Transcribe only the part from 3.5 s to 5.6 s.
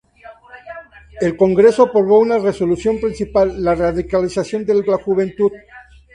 "La radicalización de la juventud".